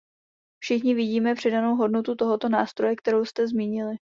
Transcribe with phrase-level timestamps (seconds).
[0.63, 3.95] Všichni vidíme přidanou hodnotu tohoto nástroje, kterou jste zmínili.